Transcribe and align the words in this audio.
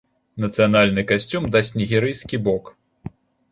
Нацыянальны 0.45 1.03
касцюм 1.11 1.45
дасць 1.57 1.71
нігерыйскі 1.79 2.43
бок. 2.51 2.75